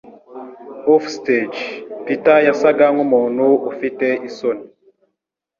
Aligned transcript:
Offstage, 0.93 1.61
Peter 2.05 2.37
yasaga 2.47 2.85
nkumuntu 2.93 3.45
ufite 3.71 4.07
isoni 4.27 4.63